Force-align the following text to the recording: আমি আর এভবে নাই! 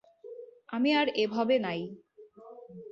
আমি 0.69 0.89
আর 0.93 1.07
এভবে 1.23 1.55
নাই! 1.59 1.81